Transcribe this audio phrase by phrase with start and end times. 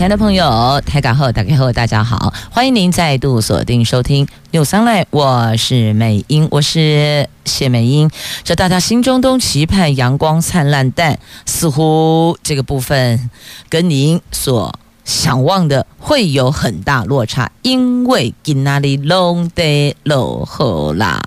[0.00, 8.10] 亲爱的朋友，台港后打开后，大家好，欢迎您再度锁定收听 News Online，我是美英，我是谢美英。
[8.42, 13.28] 这大家心中都期盼阳光灿烂，但似乎这个部分
[13.68, 14.74] 跟您所
[15.04, 21.20] 想望的会有很大落差，因为今哪里拢得落后啦。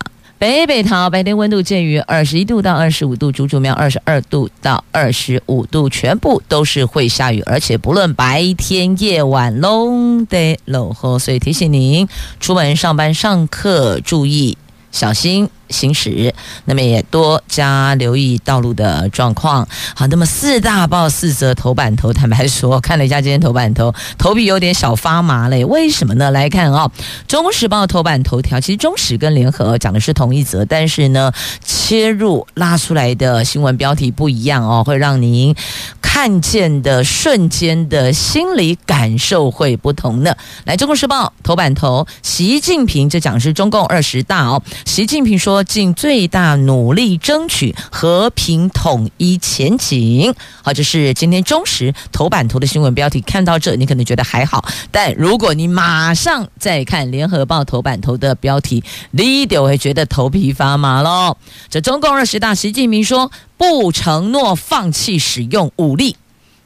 [0.44, 12.10] 北北桃白天温度介于二十一度到二十五度，竹竹苗二十二度到二十五度，全部都是会下雨，而且不论白天夜晚拢得落雨，所以提醒您
[12.42, 14.58] 出门上班上课注意
[14.92, 15.50] 小心。
[15.74, 16.34] 行驶，
[16.66, 19.68] 那么也多加留意道路的状况。
[19.96, 25.66] 好，那么四大报四则头版头，坦白说，看了一下今天头版头，头皮有点小发麻嘞。
[25.66, 26.30] 为什么呢？
[26.30, 26.92] 来看、哦，
[27.28, 31.32] 《中时报》头版头条，其实中时跟联合讲的是同一则，但是呢，
[31.66, 35.56] 切入拉出来的新闻标题不一样哦，会让您
[36.02, 40.38] 看见的瞬间的心理感受会不同的。
[40.66, 45.63] 来，《中国时报》头版头，习近平这讲是中共二十大哦，习近平说。
[45.64, 50.34] 尽最大努力争取和平统一前景。
[50.62, 53.22] 好，这是今天中时头版头的新闻标题。
[53.22, 61.38] 看到这，你可能觉得还好，但如果你马上再看联合报头版头的标题，你就会觉得头皮发麻喽。
[61.70, 66.16] 这中共二十大，习近平说不承诺放弃使用武力。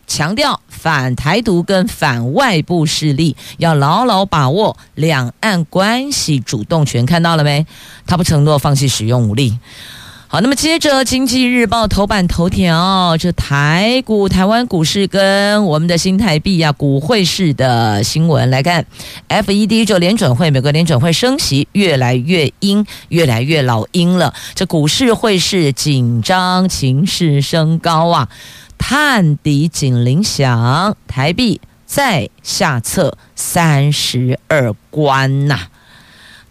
[0.08, 7.68] 强调反台独跟反外部势力要牢牢把握两岸关系主动权，看到了没？
[8.08, 9.60] 他不承诺放弃使用武力。
[10.30, 18.86] 好，那么接着《经济日报》头版头条，这台股、台湾股市跟我们的新台币呀、啊，股汇市的新闻来看
[19.30, 24.34] ，FED 就联准会，美国联准会升息越来越鹰，越来越老鹰了。
[24.54, 28.28] 这股市汇市紧张情势升高啊。
[28.77, 35.70] 探底警铃响，台币再下测三十二关呐、啊。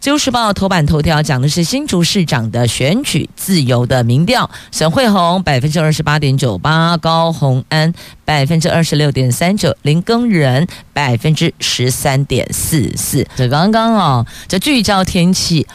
[0.09, 7.91] 《旧时报》头版头条讲的是新竹市长的选举，自由的民调，沈慧虹百分之二十八点九八，高虹安
[8.23, 13.27] 百分之二十六点三九，林耕仁百分之十三点四四。
[13.35, 15.65] 这刚刚哦，这聚焦天气。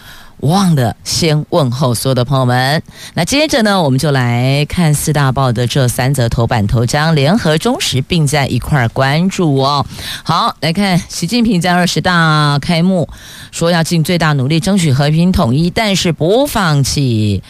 [0.43, 2.83] 忘了先问候所有的朋友们。
[3.15, 9.85] 那接着呢，我们就来看四大报的这三则头版头，将联合中时并在一块儿关注哦。
[10.23, 13.09] 好，来看习近平在二十大开幕
[13.51, 17.43] 说要尽最大努力争取和平统一，但是不放弃。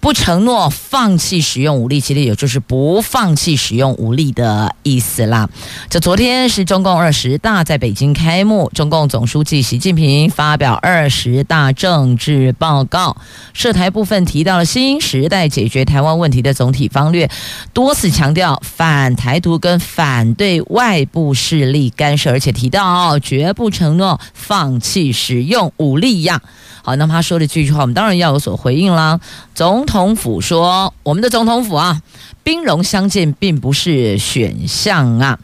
[0.00, 5.48] 不承诺放弃使用武力，其实也就是不放弃使用武力的意思啦。
[5.90, 13.16] 这昨天是中共二十大在北京开幕，中共总书记习近平发表二十大政治报告，
[13.52, 17.28] 涉台部分提到了新时代解决台湾问题的总体方略，
[17.72, 26.40] 多次强调反台独跟反对外部势力干涉，而且提到绝不承诺放弃使用武力呀。
[26.82, 29.18] 好，那么他说的这句话，我们当然要有所回应啦。
[29.56, 32.02] 总统府说，我们的总统府啊，
[32.42, 35.38] 兵戎相见并不是选项啊。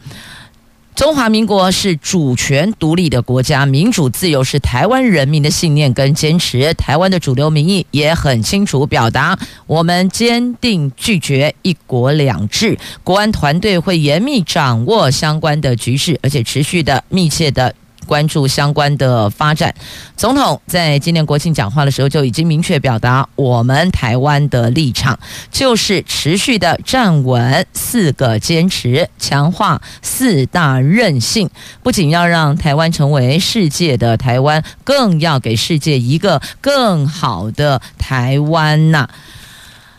[0.95, 6.71] 中华民国是主权独立的国家，民主自由是台湾人民的信念跟坚持。
[6.75, 12.77] 台湾的主流民意也很清楚表达，我们坚定拒绝一国两制。
[13.03, 17.73] 国安团队会严密掌握相关的局势，而且持续的密切的。
[18.03, 19.73] 关注相关的发展，
[20.15, 25.17] 总统在今年国庆讲话的时候就已经明确表达，我们台湾的立场
[25.51, 31.49] 就是持续的站稳四个坚持，强化四大韧性，
[31.81, 39.07] 不仅要让台湾成为世界的台湾，更要给世界一个更好的台湾呐。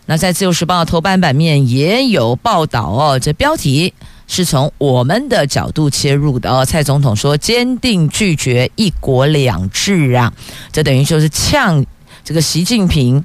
[0.06, 3.94] 那在自由时报头版版面也有报道哦，这标题。
[4.34, 6.64] 是从我们的角度切入的哦。
[6.64, 10.32] 蔡总统说坚定拒绝一国两制啊，
[10.72, 11.86] 这等于就是呛
[12.24, 13.24] 这个习近平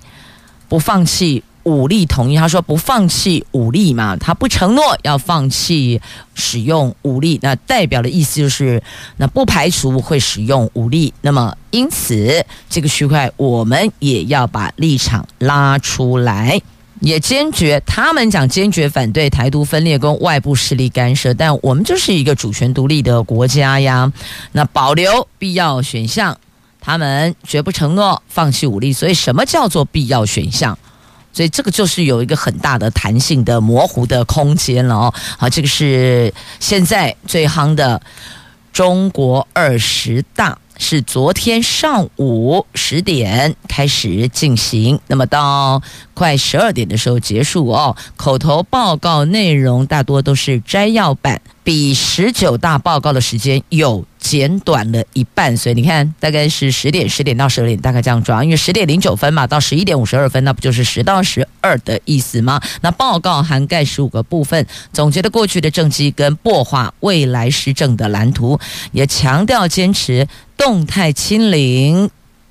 [0.68, 2.36] 不放弃武力统一。
[2.36, 6.00] 他说不放弃武力嘛，他不承诺要放弃
[6.36, 8.84] 使用武力，那代表的意思就是
[9.18, 11.12] 那不排除会使用武力。
[11.22, 16.62] 那么因此这个区块我们也要把立场拉出来。
[17.00, 24.12] 也坚决，他们讲坚决反对台独分裂跟外部势力干涉，但我们就是一个主权独立的国家呀。
[24.52, 26.38] 那保留必要选项，
[26.82, 28.92] 他们绝不承诺放弃武力。
[28.92, 30.78] 所以，什么叫做必要选项？
[31.32, 35.14] 所以这个就是有一个很大的弹性的模糊的空间了哦。
[35.38, 38.02] 好，这个是现在最夯的
[38.74, 40.58] 中国二十大。
[40.82, 45.82] 是昨天上午十点开始进行，那么到
[46.14, 47.96] 快十二点的时候结束哦。
[48.16, 62.62] 口头报告内容大多都是摘要版，比十九大报告的时间有减短了一半，所以你看，大概是十点十点到十二点，大概这样抓，因为十点零九分嘛，到十一点五十二分，那不就是十到十二的意思吗？
[62.82, 68.60] 那报告涵盖十五个部分，总结了过去的政绩跟擘画未来施政的蓝图，
[68.92, 70.28] 也强调坚持。
[70.56, 72.10] 动态清零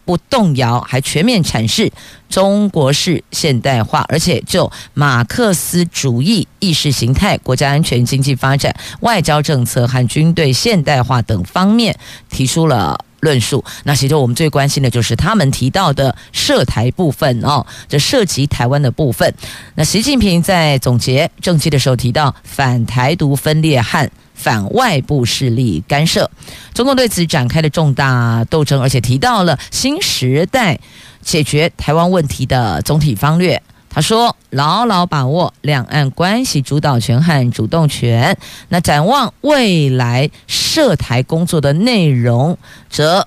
[0.08, 1.92] 不动摇，还全面阐释
[2.30, 11.94] 中国式现代化，而且就马克思主义意识形态、国家安全、经济发展、外交政策和军队现代化等方面
[12.30, 13.64] 提出了论述。
[13.84, 19.34] 那其实我们最关心的就是他们提到的涉台部分哦，这涉及台湾的部分。
[19.74, 24.10] 那习近平在总结政绩的时候提到反台独分裂和。
[24.38, 26.30] 反外部势力干涉，
[26.72, 30.78] 中共对此展开了重大斗争，而且提到了新时代
[31.20, 33.60] 解决台湾问题的总体方略。
[33.90, 38.38] 他说：“牢牢把握两岸关系主导权和主动权。
[38.68, 40.30] 那展望未来
[40.78, 42.56] 涉台工作的内容，
[42.88, 43.26] 则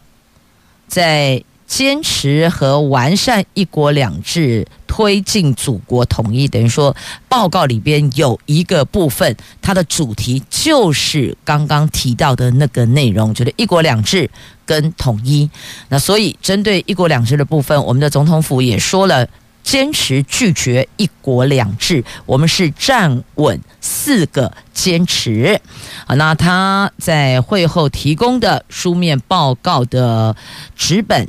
[0.87, 6.45] 在。”坚持和完善一国两制，推进祖国统一。
[6.45, 6.93] 等于说，
[7.29, 14.29] 报告里边有一个部分，它的主题就是刚刚提到的那个内容，就是一国两制
[14.65, 15.49] 跟统一。
[15.87, 19.25] 那所以，针对一国两制的部分，我们的总统府也说了，
[19.63, 25.59] 坚持拒绝一国两制，我们是站稳四个坚持。
[26.07, 30.35] 好，那他在会后提供的书面报告的
[30.75, 31.27] 纸本。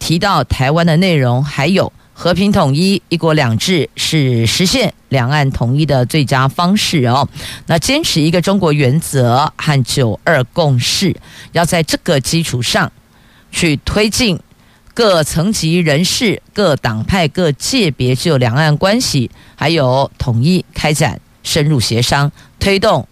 [0.00, 7.26] 提到台湾的内容，还有和平统一、一国两制是实现两岸统一的最佳方式哦。
[7.68, 11.16] 那坚持一个中国原则和九二共识，
[11.52, 12.92] 要在这个基础上
[13.50, 14.38] 去推进
[14.94, 22.30] 各层级人士、各党派、各界别就两岸关系还有统一开展深入协商，
[22.60, 23.06] 推动。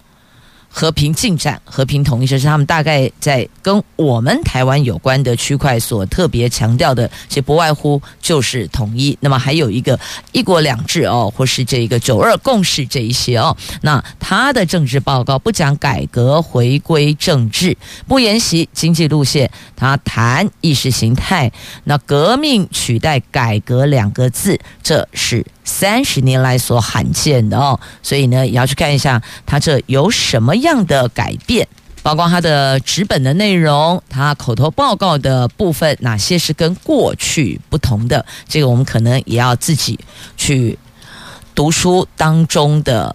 [0.74, 9.16] 和平进展、和平统一，这是他们大概在跟我们台湾有关的区块所特别强调的，其实不外乎就是统一。
[9.20, 10.00] 那么还有一个
[10.32, 13.54] 一国两制哦，或是这个九二共识这一些哦。
[13.82, 17.76] 那他的政治报告不讲改革回归政治，
[18.08, 21.52] 不沿袭经济路线，他谈意识形态。
[21.84, 25.44] 那革命取代改革两个字，这是。
[25.64, 31.66] 三十年来所罕见的哦，所以呢，也要去看一下他这有什么样的改变，
[32.02, 38.24] 包括他的纸本的内容，他口头报告的部分，哪些是跟过去不同的？
[38.48, 39.98] 这个我们可能也要自己
[40.36, 40.78] 去
[41.54, 43.14] 读书当中的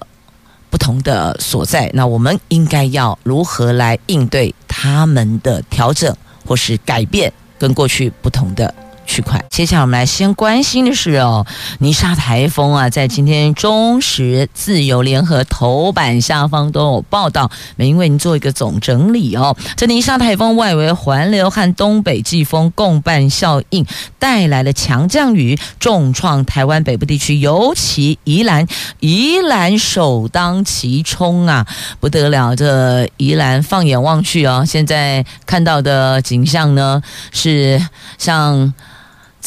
[0.70, 1.90] 不同的所在。
[1.94, 6.16] 那我们应该要如何来应对他们的调整
[6.46, 8.74] 或是改变，跟过去不同的？
[9.08, 11.48] 区块，接下来我们来先关心的是哦，
[11.80, 19.56] 尼莎台风啊，在今天中时自由联合头版下方都有报道，美英为您做一个总整理哦。
[19.76, 23.86] 这尼莎台风外围环流和东北季风共伴效应，
[24.20, 28.68] 带来了强降雨，重创台湾北部地区，尤其宜兰，
[29.00, 31.66] 宜兰首当其冲啊，
[32.02, 32.54] 不得了！
[32.56, 37.82] 这宜兰放眼望去哦，现在看到的景象呢，是
[38.18, 38.74] 像。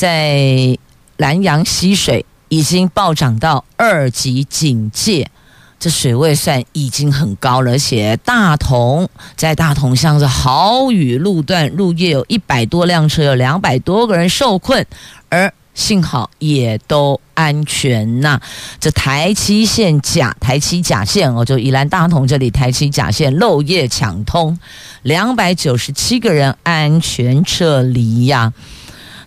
[0.01, 0.79] 在
[1.19, 5.31] 南阳溪水已经暴涨到二级警戒，
[5.79, 7.73] 这水位算已经很高了。
[7.73, 14.87] 而且大同在大同乡的豪雨路段入夜有一百多辆车，有两百多个人受困，
[15.29, 18.41] 而幸好也都安全呐、
[18.81, 24.59] 这台七线甲台七甲线哦，就宜兰大同这里台七甲线漏夜抢通，
[25.03, 28.55] 两百九十七个人安全撤离呀、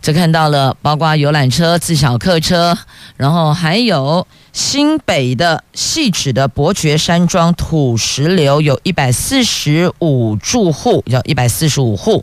[0.04, 2.78] 这看到了，包括游览车、自小客车，
[3.16, 12.22] 然后还有新北的汐止的伯爵山庄土石流，有一百四十五住户，要一百四十五户，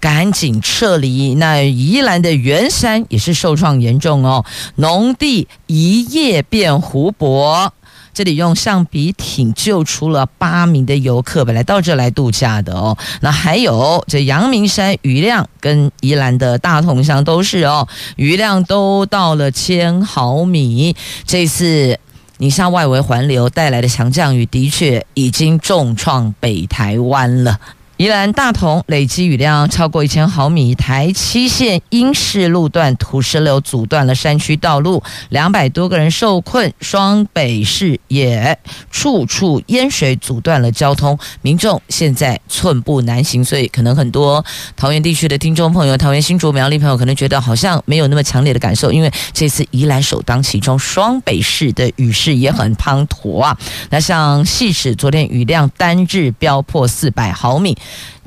[0.00, 1.36] 赶紧撤离。
[1.36, 4.44] 那宜兰的员山也是受创严重哦，
[4.74, 7.72] 农地一夜变湖泊。
[8.12, 12.96] 这里用橡皮艇救出了八名的游客，本来到这来度假的哦。
[13.20, 17.86] 那还有这阳明山余量跟宜兰的大同乡都是哦，
[18.16, 20.94] 余量都到了千毫米。
[21.24, 21.98] 这次
[22.38, 27.58] 你像外围环流带来的强降雨，的确已经重创北台湾了。
[28.00, 38.58] 宜兰大同累积雨量超过一千毫米，台七线英势路段土石流阻断了山区道路，两百多个人受困，双北市也
[38.90, 43.44] 处处淹水阻断了交通，民众现在寸步难行。
[43.44, 44.42] 所以，可能很多
[44.78, 53.54] 桃园地区的听众朋友、桃园新竹苗栗朋友可能觉得好像没有那么强烈的感受，因为这次宜兰首当其冲，双北市的雨势也很滂沱啊。
[53.90, 57.76] 那像汐止昨天雨量单日飙破四百毫米。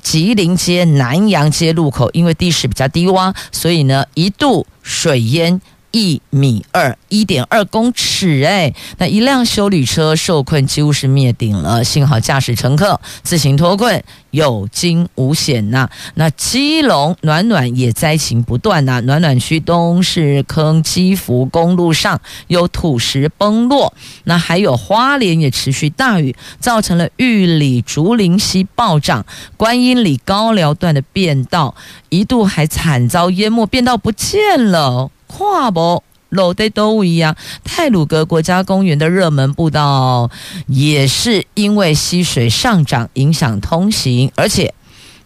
[0.02, 5.62] 吉林街、南阳街路口，因为地势比较低洼，所以呢一度水淹
[5.94, 8.44] 一米二，一点二公尺。
[8.44, 11.84] 哎，那一辆修理车受困，几乎是灭顶了。
[11.84, 14.04] 幸好驾驶乘客自行脱困。
[14.32, 29.24] 有惊无险呐、那基隆暖暖也灾情不断呐、暖暖区东势坑基福公路上有土石崩落，那还有花莲也持续大雨，造成了玉里竹林溪暴涨，
[29.56, 31.76] 观音里高寮段的便道
[32.10, 36.04] 一度还惨遭淹没，便道不见了，跨步。
[36.30, 37.36] 路在都一样。
[37.64, 40.32] 泰鲁格国家公园的热门步道
[40.66, 44.74] 也是因为溪水上涨影响通行，而且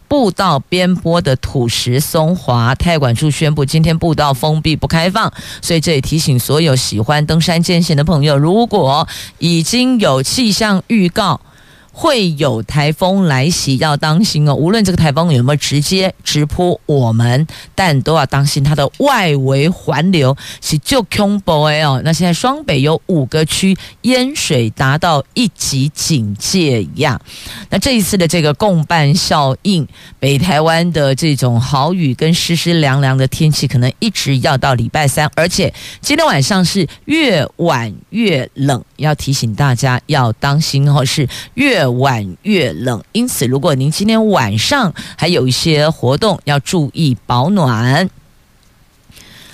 [0.09, 5.31] 步道边坡的土石松滑，泰管处宣布今天步道封闭不开放。
[5.61, 11.39] 所以这也提醒所有喜欢登山健行的朋友，如果已经有气象预告。
[11.99, 14.53] 会有台风来袭，要当心哦。
[14.53, 21.99] 无论这个台风有没有直接直扑我们，但都要当心它的外围环流是就恐怖哦。
[22.05, 27.19] 那现在双北有五个区淹水达到一级警戒一样。
[27.71, 29.87] 那这一次的这个共伴效应，
[30.19, 41.86] 北台湾的这种豪雨跟湿湿凉凉的天气，可能一直要到礼拜三，而且今天晚上是越晚越冷，要提醒大家要当心哦，是越。
[41.91, 48.09] 晚越冷，因此如果您今天晚上还有一些活动，要注意保暖。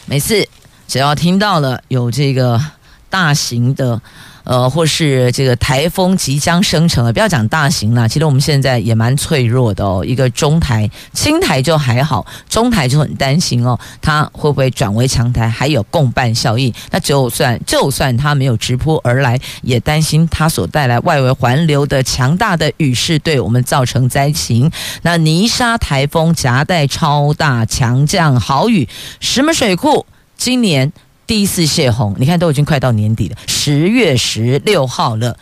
[0.06, 0.48] 每次
[0.88, 2.62] 只要听到了有这个
[3.10, 4.02] 大型的。
[4.43, 10.03] 呃，或是这个台风即将生成了，不要讲大型了，其实我们现在也蛮脆弱的哦。
[10.05, 15.47] 一个中台、轻台就还好，中台就很担心哦，它会不会转为强台？
[15.47, 24.69] 还有共伴效应，那就算就算它没有直扑而来，也担心它所带来外围环流的强大的雨势对我们造成灾情。
[25.03, 30.91] 那泥沙台风夹带超大强降豪雨，石门水库今年。
[31.25, 35.38] 第一次泄洪，你看都已经快到年底了，十月十六号了。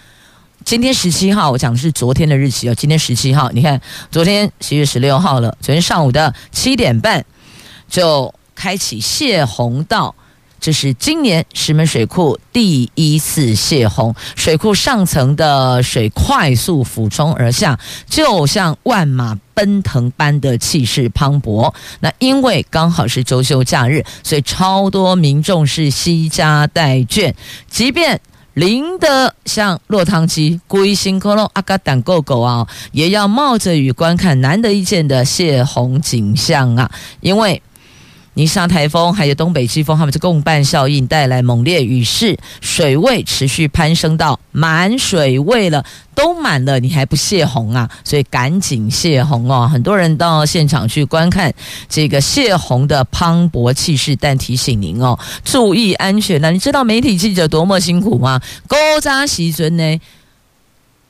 [0.63, 2.75] 今天十七号，我讲的是昨天的日期哦。
[2.75, 7.25] 今天十七号，你看昨天十月十六号了，昨天上午的七点半
[7.89, 10.13] 就开启泄洪道。
[10.61, 21.73] 这是今年石门水库第一次泄洪，水库上层的水快速俯冲而下，就像万马奔腾般的气势磅礴。
[22.01, 27.33] 那因为刚好是周休假日，所以超多民众是携家带眷，
[27.67, 28.21] 即便
[28.53, 37.59] 淋得像落汤鸡、龟心科隆阿嘎胆狗狗啊，也要冒着雨观看难得一见的泄洪景象啊，因为。
[38.33, 45.83] 泥沙台风还有东北季风，他们是共伴效应带来猛烈雨势，水位持续攀升到满水位了，
[46.15, 47.89] 都满了，你还不泄洪啊？
[48.05, 49.69] 所以赶紧泄洪哦！
[49.71, 51.53] 很多人到现场去观看
[51.89, 56.39] 这个泄洪的磅礴气势，但提醒您哦，注意安全。
[56.39, 58.39] 那你知道媒体记者多么辛苦吗？
[58.65, 59.99] 高扎西尊呢？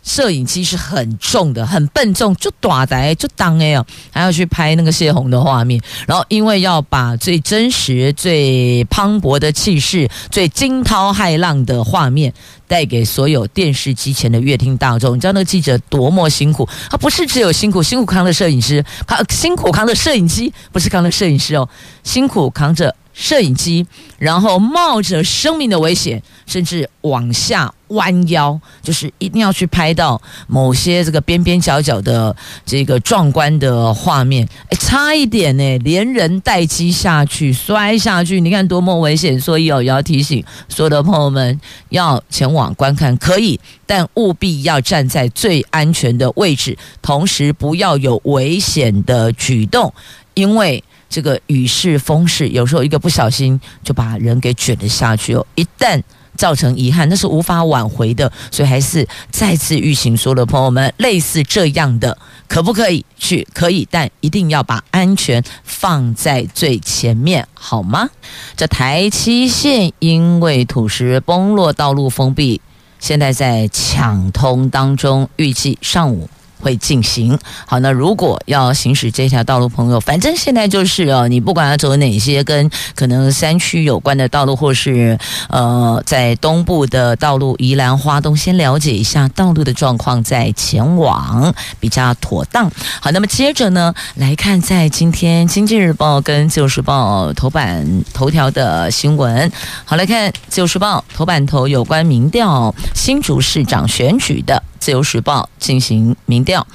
[0.03, 5.81] 摄影机是很重的，很笨重，就短的，就当哎哦，还要去拍那个泄洪的画面。
[6.07, 12.33] 然后，因为要把最真实、最磅礴的气势、最惊涛骇浪的画面
[12.67, 16.67] 带给所有电视机前的乐听大众，你知道那个记者多么辛苦？
[16.89, 21.69] 他不是只有辛苦，辛苦扛着摄影师，他辛苦扛着摄影机，不是扛着摄影师哦，
[22.03, 22.95] 辛苦扛着。
[23.13, 23.85] 摄影机，
[24.17, 34.47] 然后冒着生命的危险，甚至往下弯腰，就是一定要去拍到某些这个边边角角的这个壮观的画面。
[34.69, 39.39] 哎，差一点呢，连人带机下去摔下去，你看多么危险！
[39.39, 49.93] 所以哦，也要提醒所有的朋友们，要前往观看可以，但务必要站在最安全的位置，同时不要有危险的举动，
[50.33, 50.83] 因为。
[51.11, 55.45] 这个雨势风势，有时候一个不小心就把人给卷了下去哦。
[55.55, 56.01] 一旦
[56.37, 58.31] 造成遗憾，那是无法挽回的。
[58.49, 63.45] 所以还是再次预请所有的朋友们，类似这样的，可不可以去？
[63.53, 68.09] 可以，但一定要把安全放在最前面，好吗？
[68.55, 72.61] 这台七线因为土石崩落，道路封闭，
[72.99, 76.29] 现在在抢通当中，预计上午
[76.61, 77.37] 会进行。
[77.65, 85.17] 好，那如果要行驶这条道路，朋友，反正现在就是哦，你不管要走哪些跟可能山区有关的道路，或是
[85.49, 92.71] 呃在东部的道路，宜兰花东，先了解一下道路的状况，再前往比较妥当。
[93.01, 99.51] 好，那么接着呢，来看在今天《经济日报》跟《自由时报》头版头条的新闻。
[99.83, 104.61] 好，来看《自由时报》头版头有关民调新竹市长选举的。
[104.81, 106.65] 自由时报进行民调，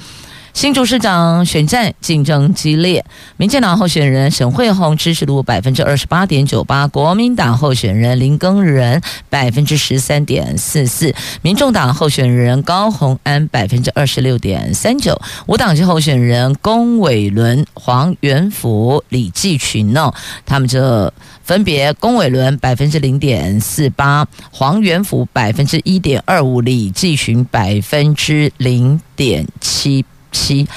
[0.53, 3.03] 新竹市长选战竞争激烈，
[3.35, 20.13] 民进党候选人沈慧虹支持度百分之二十八点九八，国民党候选人林耕仁百分之十三点四四，民众党候选人高虹安百分之二十六点三九，无党籍候选人龚伟伦、黄元福、李继群呢，
[20.45, 21.13] 他们这。
[21.47, 30.03] 分别，龚伟伦百分之零点四八，黄元福百分之一点二五，李继群百分之零点七
[30.37, 30.67] 七。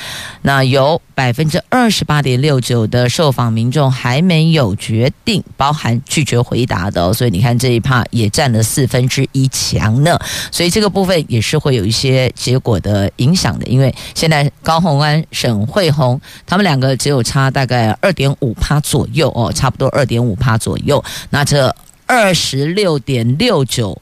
[0.43, 7.13] 那有百分之二十八点六九的受访民众还没有决定，包含拒绝回答的。
[7.13, 10.19] 所以你看这一趴也占了四分之一强呢。
[10.51, 21.05] 所以这个部分也是会有一些结果的影响的，因为现在高虹安、沈慧红他们两个只有差大概二点五趴左右哦，差不多二点五趴左右。
[21.29, 21.75] 那这
[22.07, 24.01] 二十六点六九。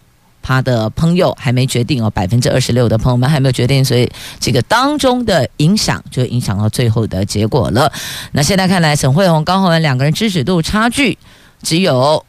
[0.49, 7.93] 他的朋友还没决定哦，百分之二十六的朋友们还没有决定，所以这个当中的影响就影响到最后的结果了。
[8.33, 11.19] 那现在看来，沈慧虹、高虹安两个人支持度差距
[11.63, 12.25] 只有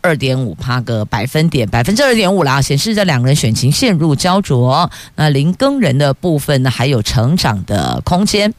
[0.00, 4.88] 二点五趴个百分点，百分之二点五啦，显示这两个人选情陷入焦灼。
[5.16, 8.54] 那林更人的部分呢，还有成长的空间。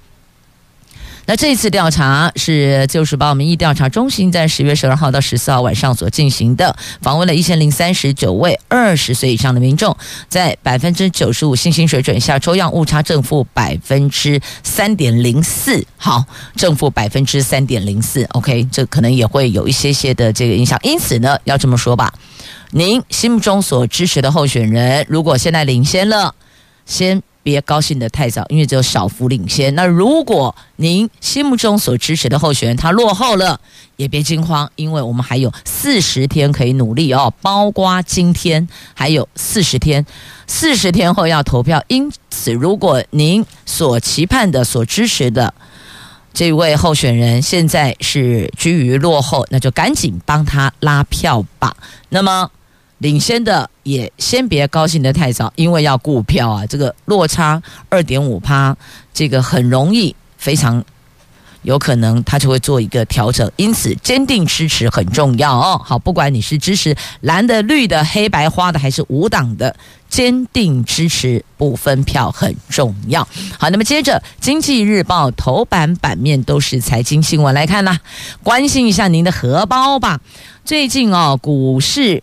[1.30, 9.96] 那这次调查是自由时报民意调查中心在十月十二号到十四号晚上所进行的，访问了一千零三十九位二十岁以上的民众，
[10.28, 22.12] 在百分之九十五信心水准下，抽样误差正负百分之三点零四，好，正负百分之三点零四，OK，这可能也会有一些些的这个影响，因此呢，要这么说吧，
[22.72, 26.34] 您心目中所支持的候选人，如果现在领先了，
[26.88, 27.22] 先。
[27.41, 29.73] 别高兴得太早，因为只有小幅领先。
[29.75, 33.60] 那如果您心目中所支持的候选人他落后了，
[33.95, 40.06] 也别惊慌，因为我们还有四十天可以努力哦，包括今天还有四十天，
[40.47, 41.84] 四十天后要投票。
[41.88, 45.54] 因此，如果您所期盼的、所支持的
[46.34, 51.75] 这位候选人现在是居于落后，那就赶紧帮他拉票吧。
[52.10, 52.49] 那么。
[53.00, 56.66] 领先的也先别高兴得太早，因为要顾票啊。
[56.66, 58.76] 这个落差二点五趴，
[59.14, 60.84] 这个很容易，非常
[61.62, 63.50] 有可能他就会做一个调整。
[63.56, 65.82] 因此，坚定支持很重要哦。
[65.84, 69.74] 好，不管你是支持蓝的、绿的、黑白花的，还是无党的，
[70.10, 73.26] 坚定支持不分票很重要。
[73.58, 78.00] 好，那么接着，《经济日报》头版版面都是财经新闻来看啦，
[78.44, 80.20] 关心一下您的荷包吧。
[80.66, 82.22] 最近哦，股市。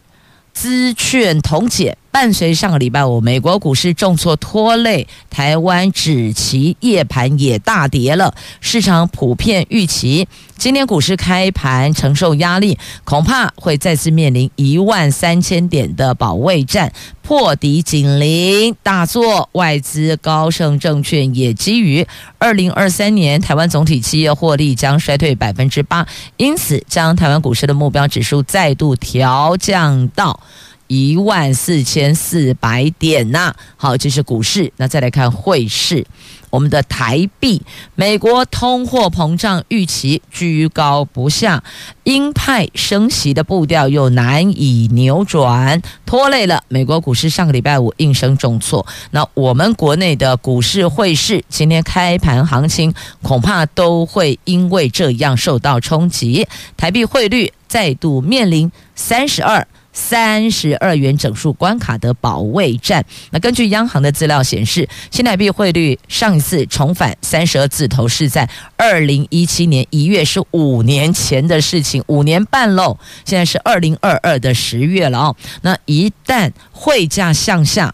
[0.57, 8.35] 资券同减，伴随上个礼拜五美国股市重挫拖累，台湾指期夜盘也大跌了。
[8.62, 10.26] 市场普遍预期，
[10.57, 19.50] 今天股市开盘承受压力，恐怕会再次面临一万三千点的保卫战，破底紧邻大作。
[19.52, 22.07] 外资高盛证券也基于
[22.38, 30.40] 二零二三年台湾总体企业获利将衰退百分之八，因此将台湾股市的目标指数再度调降到。
[30.87, 34.72] 一万四千四百点呐、好，这是股市。
[34.77, 36.07] 那再来看汇市，
[36.51, 37.62] 我们的台币，
[37.94, 41.62] 美国通货膨胀预期居高不下，
[42.05, 47.29] 鹰派升息的步调又难以扭转，拖累了美国股市。
[47.29, 56.46] 上个礼拜五应声重挫，那我们国内的股市汇市今天开盘行情恐怕都会因为这样受到冲击，
[56.77, 59.66] 台币汇率再度面临三十二。
[59.96, 63.02] 三十二元整数关卡的保卫战。
[63.30, 72.98] 那根据央行的资料显示，新台币汇率上一次重返三十二字头是在二零一七年一月，是五年前的事情，五年半喽。
[73.24, 75.37] 现在是二零二二的十月了哦。
[75.62, 77.90] 那一旦汇价向下，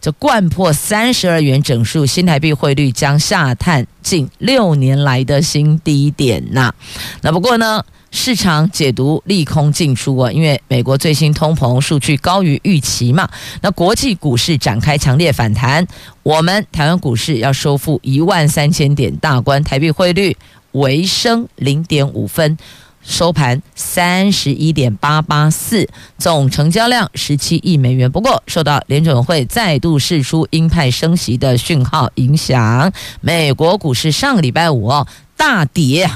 [0.00, 6.72] 就贯破三十二元整数，新台币汇率将下探近六年来的新低点呐。
[7.20, 7.84] 那不过呢？
[8.14, 13.28] 市场解读利空进出啊，因为美国最新通膨数据高于预期嘛。
[13.62, 15.84] 那国际股市展开强烈反弹，
[16.22, 20.36] 我们台湾股市要收复一万三千点大关，台币汇率
[20.72, 22.58] 微升零点五分，
[23.02, 28.12] 收盘三十一点八八四，总成交量十七亿美元。
[28.12, 36.08] 不过，受到联准会再度释出鹰派升息的讯号影响，美国股市上个礼拜五哦大跌，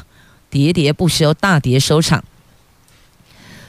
[0.57, 2.25] 跌跌不休，大跌收场。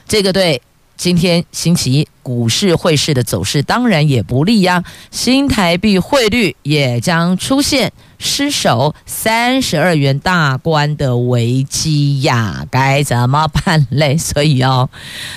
[0.06, 0.62] 这个对
[0.96, 7.92] 今天星期一股市汇市的走势当然也不利呀，新台币汇率也将出现。
[8.18, 14.16] 失守三十二元大关的危机呀，该怎么办嘞？
[14.16, 14.88] 所以哦，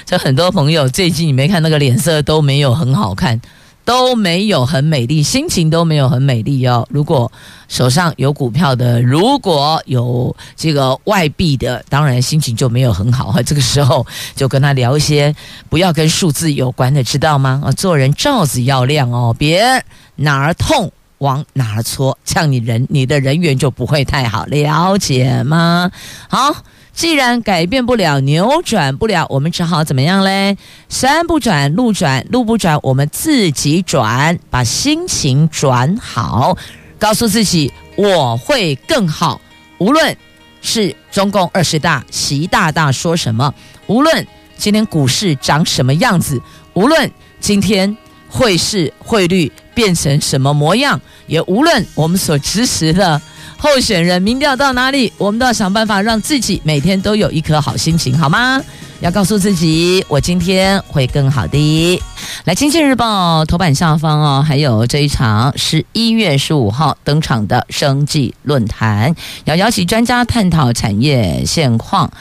[0.06, 3.40] 这很多朋友最近你没看那个脸色都没有很好看，
[3.84, 6.88] 都没有很美丽，心情都没有很美丽哦。
[6.90, 7.32] 如果
[7.68, 13.42] 手上有股票的，如果有这个外币的，当然心情就没有很好。
[13.44, 15.36] 这个时候就跟他聊一些
[15.70, 17.62] 不要跟数字有关的，知道吗？
[17.66, 19.84] 啊，做人罩子要亮哦，别
[20.16, 20.92] 哪儿痛。
[21.22, 25.92] 往哪儿戳，这样你人你的人缘就不会太好，了解吗？
[26.28, 26.52] 好，
[26.94, 30.58] 既然改变不了，扭转不了，我们只好怎么样嘞？
[30.90, 36.58] 山不转路转，路不转，我们自己转，把心情转好，
[37.00, 39.40] 告诉自己我会更好。
[39.80, 40.16] 无论
[40.62, 43.54] 是中共二十大习大大说什么，
[43.88, 44.28] 无论
[44.58, 46.42] 今天股市长什么样子，
[46.74, 47.98] 无论今天。
[48.34, 53.22] 汇市汇率变成什么模样，也无论我们所支持的
[53.64, 58.60] 候选人民调到哪里，我们都要想办法让自己每天都有一颗好心情，好吗？
[59.02, 62.02] 要告诉自己，我今天会更好的。
[62.46, 69.14] 来，《经济日报》头版下方哦，还有这一场十一月十五号登场的生计论坛，
[69.46, 72.12] 要邀请专家探讨产业现况，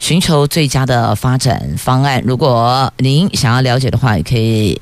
[0.00, 2.22] 寻求最佳的发展方案。
[2.26, 4.78] 如果您想要了解的话，也可以。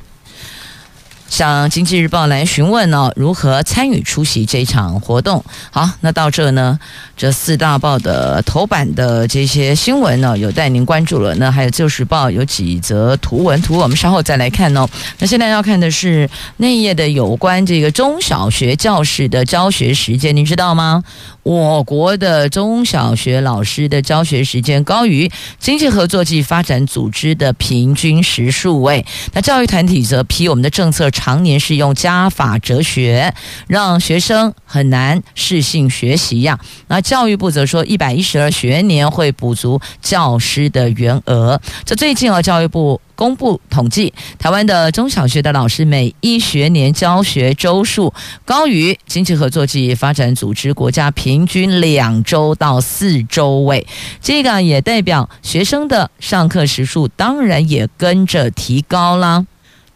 [1.29, 5.45] 向《经济日报》来询问呢、哦，如何参与出席这场活动？
[5.71, 6.79] 好，那到这呢，
[7.17, 11.35] 这四大报的头版的这些新闻呢，有待您关注了。
[11.37, 14.89] 那还有《旧时报》有几则图文图，我们稍后再来看哦。
[15.19, 21.03] 那现在要看的是内页的有关这个中小学教师的教学时间，您知道吗？
[21.49, 29.07] 我国的中小学老师的教学时间高于经济合作暨发展组织的平均时数位。
[29.33, 33.33] 那教育团体则批我们的政策常年是用加法哲学，
[33.67, 36.61] 让学生很难适性学习呀。
[36.89, 41.59] 那教育部则说，一百一十二学年会补足教师的员额。
[41.87, 43.01] 这最近啊，教育部。
[43.19, 53.85] 公布统计，台湾的中小学的老师每一学年教学周数高于经济合作暨发展组织国家平均两周到四周位，
[54.23, 59.45] 这个也代表学生的上课时数当然也跟着提高了。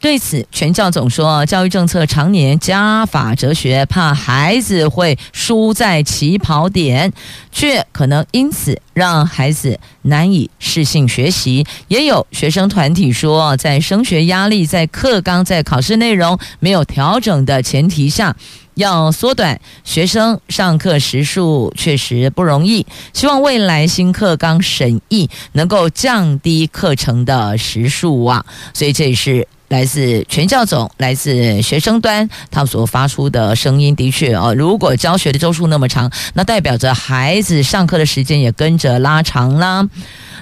[0.02, 7.12] 对此，全教总说，教育政策常年加法哲学，怕孩子会输在起跑点，
[7.52, 11.64] 却可能因此让孩子难以适性学习。
[11.86, 18.34] 也有学生团体说，在升学压力、在课纲、在考试内容没有调整的前提下，
[18.74, 22.84] 要缩短学生上课时数确实不容易。
[23.12, 28.44] 希望未来新课纲审议能够降低课程的时数啊！
[28.74, 29.46] 所以这是。
[29.72, 39.88] 来自全教总，来自学生端，他们所发出的声音的确哦，如果教学的周数那么长，那代表着孩子上课的时间也跟着拉长啦。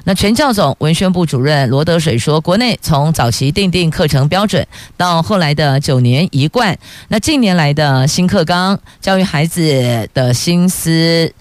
[0.02, 4.66] 那全教总文宣部主任罗德水说，国内从早期定定课程标准，
[4.96, 11.32] 到后来的九年一贯，那近年来的新课纲，教育孩子的心思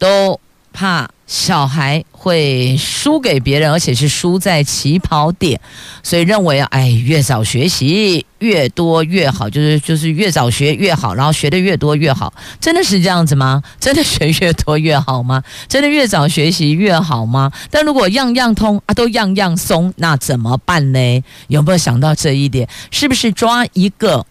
[0.00, 0.40] 都
[0.76, 1.08] 怕。
[1.26, 5.60] 小孩会输给别人，而且是输在起跑点，
[6.00, 13.60] 所以认为，哎，越早学习越多越好，就是就是越早学越好，然后学得越多越好，真的是这样子吗？
[13.80, 15.42] 真的学越多越好吗？
[15.66, 17.50] 真的越早学习越好吗？
[17.72, 21.24] 但如果样样通啊，都样样松，那怎么办呢？
[21.48, 22.68] 有没有想到这一点？
[22.92, 24.24] 是不是抓一个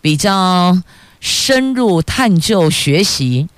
[0.00, 0.80] 比较
[1.18, 3.48] 深入探究学习，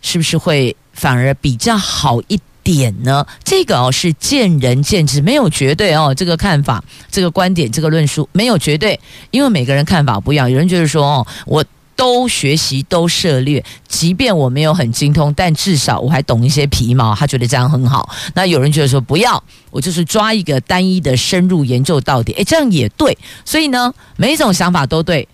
[0.00, 0.74] 是不是会？
[0.94, 3.26] 反而比较好一点呢？
[3.44, 6.14] 这个哦是见仁见智，没有绝对哦。
[6.14, 8.98] 这个看法、这个观点、这个论述没有绝对，
[9.30, 10.50] 因为每个人看法不一样。
[10.50, 11.62] 有人就是说哦，我
[11.94, 18.08] 都学习都涉猎，即便我没有很精通，但至少我还懂一些皮毛，他觉得这样很好。
[18.34, 23.16] 那有人觉得说不要，我就是抓一个单一的深入研究到底，诶，这样也对。
[23.44, 25.28] 所以呢，每一种想法都对。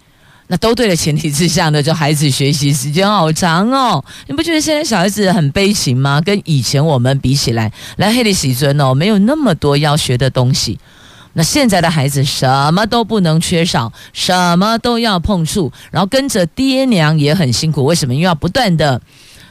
[0.53, 4.05] 那都对的前提之下呢，就孩子学习时间好长哦。
[4.27, 6.21] 你不觉得现在小孩子很悲情吗？
[6.21, 10.77] 跟以前我们比起来，来黑的喜尊哦，没有那么多要学的东西。
[11.35, 17.85] 那现在的孩子什么都不能缺少，什么都要碰触，然后跟着爹娘也很辛苦。
[17.85, 18.13] 为什么？
[18.13, 19.01] 因为要不断的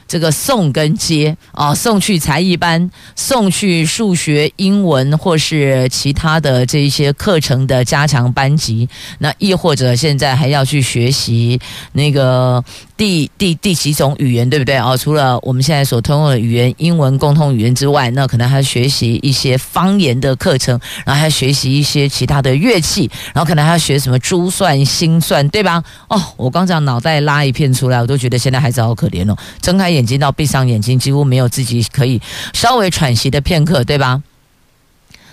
[0.10, 11.60] 这个送跟接啊，送去才艺班，送去数学、英文或是其他的这一些课程的加强班级，那亦或者现在还要去学习
[11.94, 12.64] 那个
[13.00, 14.98] 第第第几种语言，对不对啊？
[14.98, 25.82] 除了我们现在所通用的语言英文共同语言之外，那可能还要学习一些方言的课程，然后还要学习一些其他的乐器，然后可能还要学什么珠算、心算，对吧？
[26.10, 30.00] 哦，我刚讲脑袋拉一片出来，我都觉得现在孩子好可怜哦，睁开眼。
[30.00, 32.22] 眼睛到闭上眼睛，几乎没有自己可以
[32.54, 34.24] 稍微喘息的片刻，对吧？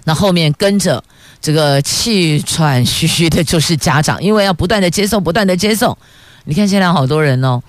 [0.02, 1.04] 那后面跟着
[1.40, 5.96] 这个气喘吁吁的，就是家长，因为要不断的接送，不断的接送。
[6.46, 7.60] 你看现在好多人哦。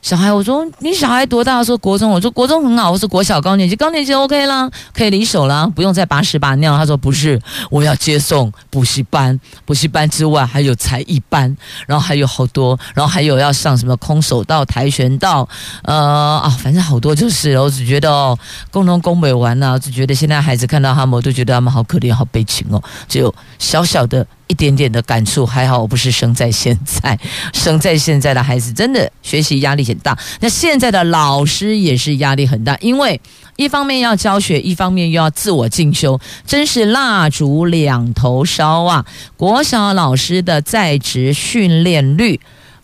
[0.00, 1.62] 小孩，我说你小孩多大？
[1.62, 2.90] 说国中，我说国中很好。
[2.90, 6.76] 我说国小高年级，高年级 OK 啦，可以离手啦，不用再把屎把尿。
[6.76, 7.40] 他说不是，
[7.70, 15.48] 我要接送补习班，补习班之外还有才艺班，然后还有好多，然后还有要上什么空手道、跆拳道，
[15.84, 15.94] 呃
[16.42, 17.56] 啊，反正好多就是。
[17.60, 18.36] 我只觉得哦，
[18.72, 24.26] 共同工美完了，我只觉得现在孩子看到他们，我都觉得他们好可怜、好悲情哦，只有小小的。
[24.52, 27.18] 一点点的感触，还好我不是生在现在，
[27.54, 30.16] 生在现在的孩子真的学习压力很大。
[30.40, 33.18] 那现在的老师也是压力很大，因为
[33.56, 39.06] 一方面要教学，一方面又要自我进修，真是蜡烛两头烧啊！
[39.38, 42.38] 国小老师的在职训练率，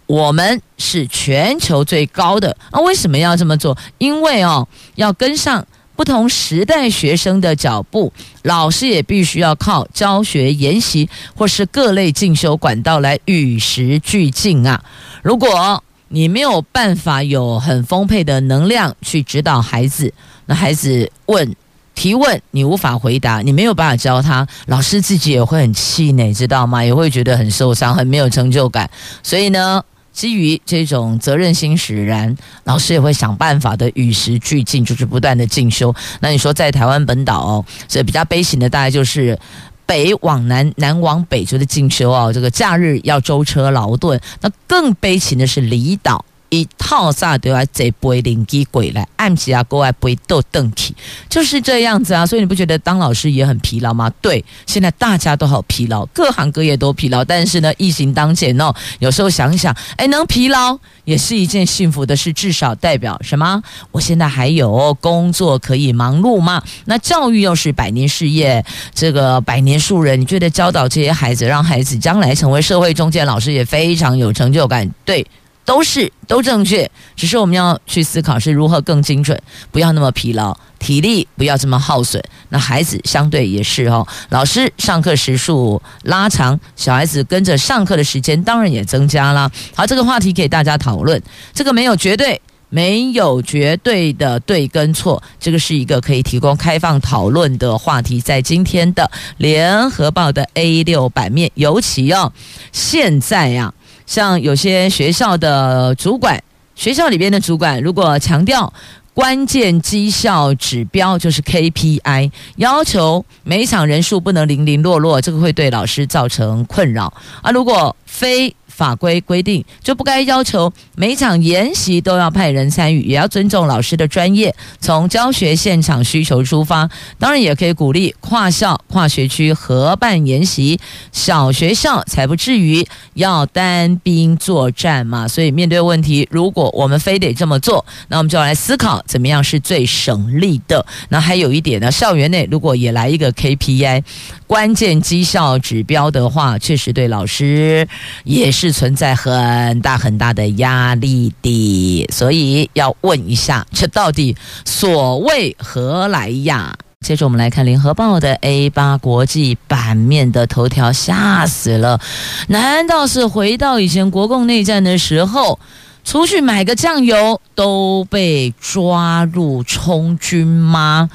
[0.07, 2.57] 我们是全球最高的。
[2.73, 3.77] 那为什么要这么做？
[3.99, 5.67] 因为哦，要跟上。
[5.99, 14.81] 不同时代学生的脚步，老师也必须要靠教学研习或是各类进修管道来与时俱进啊！
[15.23, 20.15] 如果你没有办法有很丰沛的能量去指导孩子，
[20.47, 21.57] 那孩子问
[21.97, 26.85] 提问你无法回答，你没有办法教他，老师自己也会很气馁，知道吗？
[26.85, 28.89] 也会觉得很受伤，很没有成就感。
[29.25, 29.83] 所以呢，
[30.19, 35.95] 基于这种责任心使然，老师也会想办法的与时俱进，就是不断的进修。
[36.19, 39.39] 那你说在台湾本岛哦，所以比较悲情的大概就是
[39.87, 44.21] 北往南，南往北就是进修哦，这个假日要舟车劳顿。
[44.41, 46.25] 那更悲情的是离岛。
[46.51, 50.95] 一套啥都要坐飞机过来，按起啊，过来背都登起，
[51.29, 52.25] 就是这样子啊。
[52.25, 54.11] 所以你不觉得当老师也很疲劳吗？
[54.23, 57.25] 对，现在大家都好疲劳，各行各业都疲劳。
[57.25, 63.63] 但是呢，疫情当前哦，有时候想想，哎，能疲劳也是一件幸福的事，至少代表什么？
[63.93, 66.63] 我现在还有工作可以忙碌吗？
[66.87, 74.91] 那教育又是百年事业，这个百年树人，你觉得教导这些孩子，让孩子将来成为社会中坚老师，也非常有成就感。
[75.05, 75.27] 对。
[75.69, 79.39] 都是都正确，只是我们要去思考是如何更精准，
[79.71, 82.25] 不要那么疲劳，体力不要这么耗损。
[82.49, 89.53] 那孩子相对也是哦，老师上课时数拉长，小孩子跟着上课的时间当然也增加了。
[89.75, 102.33] 好，这个话题给大家讨论，这个没有绝对，没有绝对的对跟错，这个是一个可以提供开放讨论的话题，在今天的联合报的 A 六版面，尤其哦，
[102.73, 103.78] 现在呀、啊。
[104.09, 106.43] 像有些学校的主管，
[106.75, 108.73] 学校里边的主管，如果强调
[109.13, 117.51] 关键绩效指标就是 KPI，要求每场人数不能零零落落，这个会对老师造成困扰啊。
[117.51, 126.89] 如果非法规规定就不该要求每场研习都要派人参与，也要尊重老师的专业，从教学现场需求出发。
[127.19, 130.79] 当然也可以鼓励跨校、跨学区合办研习，
[131.11, 135.27] 小学校才不至于要单兵作战嘛。
[135.27, 140.85] 所以面对问题，如果我们非得这么做，那我们就要来思考怎么样是最省力的。
[141.09, 144.03] 那还有一点呢，校园内如果也来一个 KPI
[144.49, 147.87] 关键绩效指标的话，确实对老师
[148.25, 148.73] 也是。
[148.79, 156.77] 存在很大很大的压力的，所以要问一下，这到底所谓何来呀？
[157.01, 162.01] 接着我们来看《联合报》的 A 八国际版面的头条，吓死了！
[162.47, 165.59] 难道是回到以前国共内战的时候，
[166.05, 171.11] 出去买个酱油都被抓入充军吗？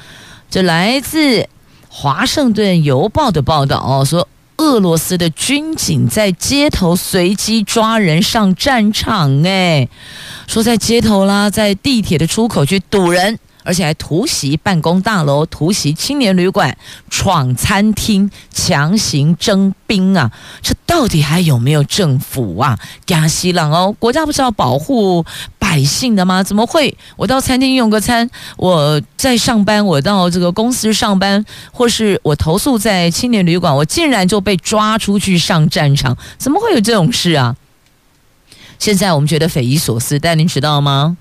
[0.50, 1.40] 这来自
[1.96, 4.26] 《华盛顿邮报》的报道哦，说。
[4.58, 9.88] 俄罗斯的军警在街头随机抓人上战场，哎，
[10.46, 13.36] 说在街头啦，在地铁的出口去堵人。
[13.64, 16.76] 而且还突袭办公大楼、突袭青年旅馆、
[17.10, 20.30] 闯餐厅、强行征兵啊！
[20.62, 22.78] 这到底还有没有政府啊？
[23.04, 25.24] 加西朗哦，国家不是要保护
[25.58, 26.42] 百姓的吗？
[26.42, 26.96] 怎么会？
[27.16, 36.16] 我到餐厅用个餐，我在上班，我到这个公司上班，或是我投诉在青年旅馆，我竟然就被抓出去上战场？
[36.36, 37.56] 怎么会有这种事啊？
[38.78, 41.16] 现在我们觉得匪夷所思，但您知道吗？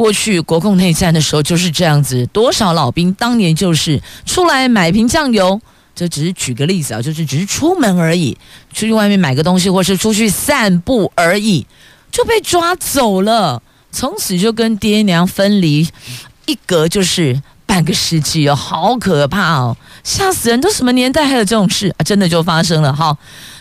[0.00, 5.60] 过去国共内战的时候就是这样子，多少老兵当年就是出来买瓶酱油，
[5.94, 8.34] 这只是举个例子啊，就是只是出门而已，
[8.72, 11.66] 出去外面买个东西，或是出去散步而已，
[12.10, 15.86] 就被抓走了，从此就跟爹娘分离，
[16.46, 20.58] 一隔就是半个世纪哦，好可怕哦，吓死人！
[20.62, 22.00] 都什么年代还有这种事啊？
[22.02, 23.14] 真的就发生了哈。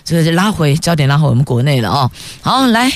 [0.05, 2.09] 这个就拉回焦点，拉回我们国内了哦。
[2.39, 2.89] 好，来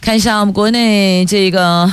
[0.00, 1.92] 看一下我们国内这个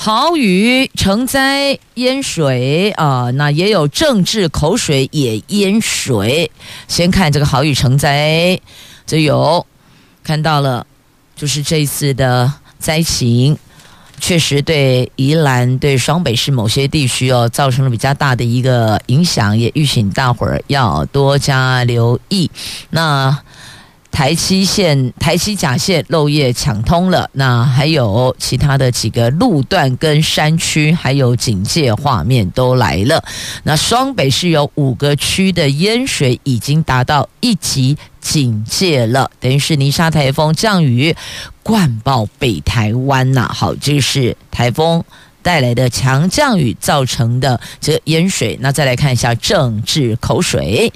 [0.00, 6.52] 豪雨成灾淹水啊、那也有政治口水也淹水。
[6.86, 8.60] 先看这个豪雨成灾，
[9.04, 9.66] 这有
[10.22, 10.86] 看到了，
[11.34, 13.58] 就是这一次的灾情，
[14.20, 22.48] 确实对宜兰、对双北市某些地区哦，造成了比较大的一个影响，也预请大伙儿要多加留意。
[22.90, 23.36] 那。
[24.18, 33.22] 台七线、台七甲线漏夜抢通了，那还有其他的几个路段跟山区，还有警戒画面都来了。
[33.62, 41.14] 那双北是有五个区的淹水已经达到一级警戒了，等于是泥沙台风降雨
[41.62, 43.48] 灌爆北台湾呐。
[43.54, 45.04] 好，这是台风
[45.42, 48.58] 带来的强降雨造成的这个淹水。
[48.60, 50.92] 那再来看一下政治口水，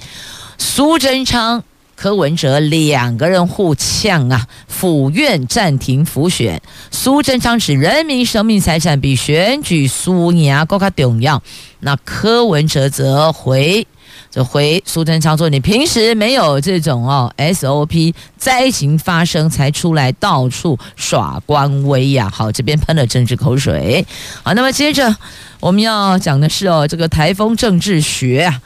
[0.58, 1.62] 苏贞昌。
[2.02, 6.60] 柯文哲两个人互呛啊，府院暂停辅选。
[6.90, 11.40] 苏贞昌指人民生命财产比选举输赢更加重要。
[11.78, 13.86] 那柯文哲则回，
[14.30, 24.04] 则回苏贞昌说：“你平时没有这种哦 SOP，灾情发生才出来到处耍官威呀。”好，这边喷了政治口水。
[24.42, 25.14] 好，那么接着
[25.60, 28.60] 我们要讲的是哦，这个台风政治学啊。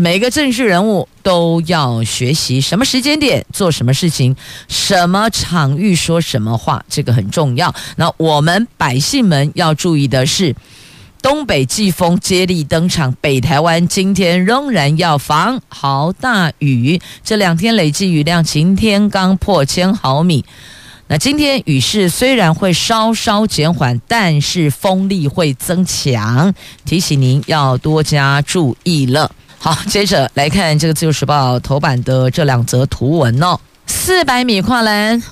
[0.00, 4.34] 每个政治人物都要学习什么时间点做什么事情，
[4.66, 7.74] 什么场域说什么话，这个很重要。
[7.96, 10.56] 那我们百姓们要注意的是，
[11.22, 17.00] 东北季风接力登场，北台湾今天仍然要防豪大雨。
[17.22, 20.44] 这两天累计雨量，晴天刚破千毫米。
[21.06, 26.52] 那今天雨势虽然会稍稍减缓，但是风力会增强，
[26.84, 29.30] 提醒您要多加注意了。
[29.64, 35.22] 好，接着来看这个《自由时报》头版的这两则图文哦，四百米跨栏。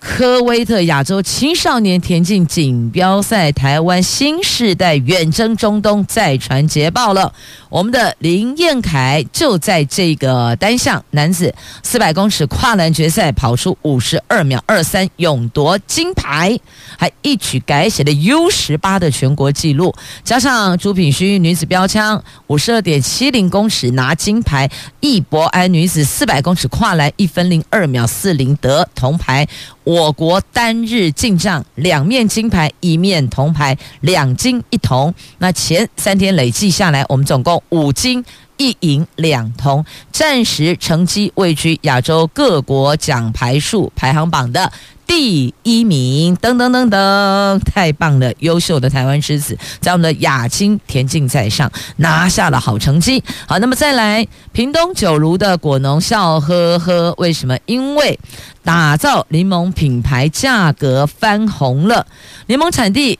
[0.00, 7.34] 科威特亚洲青少年田径锦标赛，台湾新世代远征中东再传捷报了。
[7.68, 11.52] 我们的林彦凯就在这个单项男子
[11.82, 16.58] 四百公尺跨栏决赛跑出五十二秒二三，勇夺金牌，
[16.98, 19.94] 还一举改写了 U 十八的全国纪录。
[20.24, 29.46] 加上朱品勋女子标枪五十二点七零公尺拿金牌，易博安女子四百公尺跨栏一分零二秒四零得铜牌。
[29.84, 35.14] 我国单日进账两面金牌，一面铜牌，两金一铜。
[35.38, 38.22] 那前三天累计下来，我们总共五金
[38.58, 39.82] 一银两铜，
[40.12, 44.70] 暂时成绩位居亚洲各国奖牌数排行榜的
[45.08, 46.36] 第一名。
[46.36, 48.32] 噔噔噔噔，太棒了！
[48.38, 53.24] 优秀的台湾之子在我们的亚青田径赛上拿下了好成绩。
[53.46, 57.58] 好，那么再来，屏东九如的果农笑呵呵，为什么？
[57.66, 58.20] 因为
[58.62, 62.06] 打造柠檬品牌，价格翻红了。
[62.46, 63.18] 柠檬产地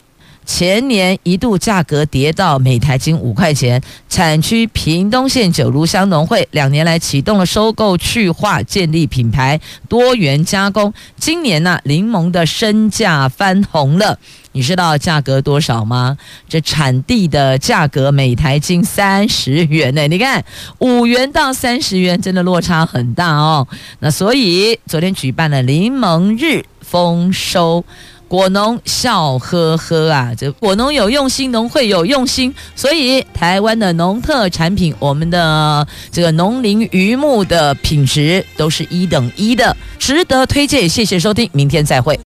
[0.49, 3.81] 前年一度价格跌到每台斤五块钱。
[4.09, 10.93] 产区屏东县九如乡农会两年来启动了收购去化，建立品牌，多元加工。
[11.19, 14.19] 今年呢、柠檬的身价翻红了。
[14.53, 16.17] 你知道价格多少吗？
[16.49, 20.09] 这产地的价格每台斤三十元呢。
[20.09, 20.43] 你看
[20.79, 23.69] 五元到三十元，真的落差很大哦。
[24.01, 27.85] 那所以昨天举办了柠檬日丰收，
[28.29, 30.35] 果农笑呵呵啊！
[30.37, 40.87] 这果农有用心，农会有用心，所以台湾的农特产品，我们的这个农林渔牧的品质都是一等一的，值得推荐。
[40.89, 42.21] 谢谢收听，明天再会。